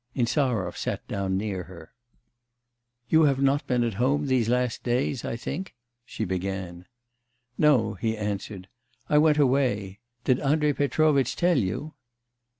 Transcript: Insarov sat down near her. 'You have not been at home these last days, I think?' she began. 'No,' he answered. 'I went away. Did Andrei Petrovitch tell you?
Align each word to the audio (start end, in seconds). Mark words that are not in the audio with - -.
Insarov 0.15 0.77
sat 0.79 1.07
down 1.07 1.37
near 1.37 1.65
her. 1.65 1.93
'You 3.07 3.25
have 3.25 3.39
not 3.39 3.67
been 3.67 3.83
at 3.83 3.93
home 4.01 4.25
these 4.25 4.49
last 4.49 4.81
days, 4.81 5.23
I 5.23 5.35
think?' 5.35 5.75
she 6.07 6.25
began. 6.25 6.87
'No,' 7.55 7.93
he 7.93 8.17
answered. 8.17 8.67
'I 9.09 9.17
went 9.19 9.37
away. 9.37 9.99
Did 10.23 10.39
Andrei 10.39 10.73
Petrovitch 10.73 11.35
tell 11.35 11.59
you? 11.59 11.93